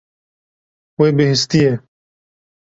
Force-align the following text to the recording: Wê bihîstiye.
Wê 0.99 1.07
bihîstiye. 1.17 1.73